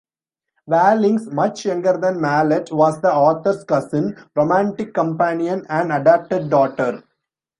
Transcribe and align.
Vallings, 0.67 1.27
much 1.31 1.63
younger 1.63 1.95
than 1.95 2.19
Malet, 2.19 2.71
was 2.71 2.99
the 3.01 3.13
author's 3.13 3.63
cousin, 3.63 4.17
romantic 4.35 4.95
companion 4.95 5.63
and 5.69 5.91
adopted 5.91 6.49
daughter. 6.49 7.03